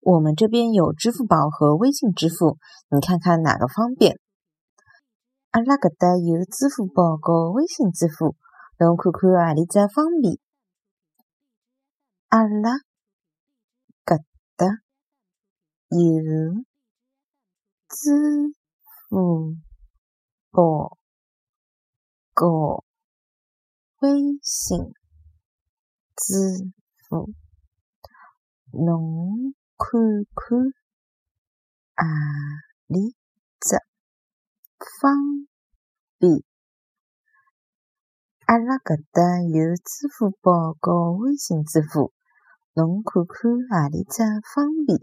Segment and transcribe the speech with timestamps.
[0.00, 2.58] 我们这边有支付宝和微信支付，
[2.90, 4.18] 你看看哪个方便？
[5.50, 8.36] 阿拉搿搭有支付宝和微信支付，
[8.78, 10.38] 侬看看何里只方便？
[12.28, 12.76] 阿拉
[14.04, 14.22] 搿
[14.56, 14.66] 搭
[15.88, 16.62] 有
[17.88, 18.54] 支
[19.08, 19.56] 付
[20.50, 20.98] 宝
[22.34, 22.84] 和
[24.00, 24.10] 微
[24.42, 24.92] 信
[26.14, 26.70] 支
[27.08, 27.32] 付，
[28.72, 29.47] 侬
[29.78, 30.00] 看
[30.34, 30.58] 看
[31.94, 32.04] 何
[32.88, 33.14] 里
[33.60, 33.76] 只
[35.00, 35.46] 方
[36.18, 36.42] 便？
[38.46, 42.12] 阿拉搿搭有支付宝和微信支付，
[42.74, 44.98] 侬看看何里只方便？